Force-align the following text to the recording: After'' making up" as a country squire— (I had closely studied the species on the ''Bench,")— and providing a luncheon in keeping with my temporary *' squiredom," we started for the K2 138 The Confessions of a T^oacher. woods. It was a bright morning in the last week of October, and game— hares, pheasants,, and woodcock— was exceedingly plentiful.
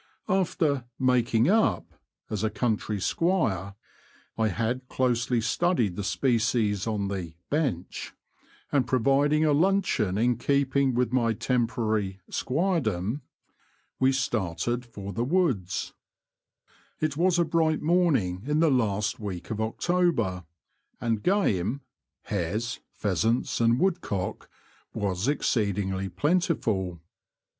After'' 0.29 0.85
making 1.13 1.47
up" 1.47 1.93
as 2.31 2.43
a 2.43 2.49
country 2.49 2.99
squire— 2.99 3.75
(I 4.35 4.47
had 4.47 4.87
closely 4.87 5.41
studied 5.41 5.95
the 5.95 6.03
species 6.03 6.87
on 6.87 7.07
the 7.07 7.35
''Bench,")— 7.51 8.11
and 8.71 8.87
providing 8.87 9.45
a 9.45 9.51
luncheon 9.53 10.17
in 10.17 10.37
keeping 10.37 10.95
with 10.95 11.13
my 11.13 11.33
temporary 11.33 12.19
*' 12.25 12.31
squiredom," 12.31 13.21
we 13.99 14.11
started 14.11 14.87
for 14.87 15.13
the 15.13 15.23
K2 15.23 15.27
138 15.27 15.53
The 15.53 15.53
Confessions 15.69 15.89
of 15.91 15.93
a 15.93 15.93
T^oacher. 15.93 15.93
woods. 15.93 15.93
It 16.99 17.17
was 17.17 17.37
a 17.37 17.45
bright 17.45 17.81
morning 17.83 18.41
in 18.47 18.59
the 18.59 18.71
last 18.71 19.19
week 19.19 19.51
of 19.51 19.61
October, 19.61 20.45
and 20.99 21.21
game— 21.21 21.81
hares, 22.23 22.79
pheasants,, 22.91 23.61
and 23.61 23.79
woodcock— 23.79 24.49
was 24.95 25.27
exceedingly 25.27 26.09
plentiful. 26.09 26.99